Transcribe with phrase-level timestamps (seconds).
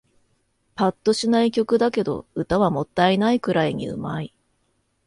[0.73, 4.33] ぱっとしない曲だけど、歌はもったいないくらいに上手い